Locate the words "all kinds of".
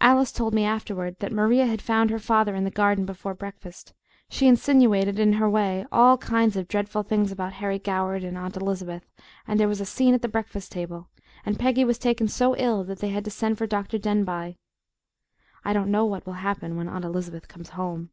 5.90-6.68